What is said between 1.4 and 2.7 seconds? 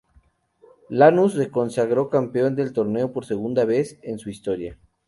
consagró campeón